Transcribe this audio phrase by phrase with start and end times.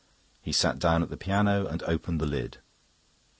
[0.41, 2.57] He sat down at the piano and opened the lid.